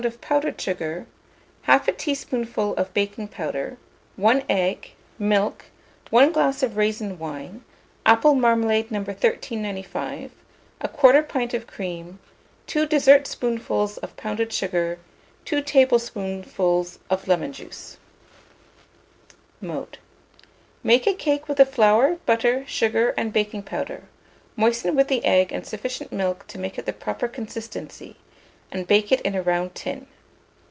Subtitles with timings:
[0.03, 1.05] of powdered sugar,
[1.67, 3.77] 1/2 teaspoonful of baking powder,
[4.15, 5.65] 1 egg, milk,
[6.09, 7.63] 1 glass of raisin wine,
[8.03, 9.01] apple marmalade No.
[9.03, 10.31] 1395,
[10.81, 12.17] 1/4 pint of cream,
[12.65, 14.97] 2 dessertspoonfuls of pounded sugar,
[15.45, 17.97] 2 tablespoonfuls of lemon juice.
[19.61, 19.99] Mode.
[20.81, 24.05] Make a cake with the flour, butter, sugar, and baking powder;
[24.55, 28.15] moisten with the egg and sufficient milk to make it the proper consistency,
[28.73, 30.07] and bake it in a round tin.